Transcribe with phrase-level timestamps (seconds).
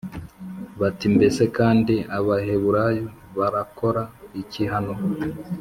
[0.79, 3.05] bati “mbese kandi abaheburayo
[3.37, 4.03] barakora
[4.41, 4.93] iki hano?”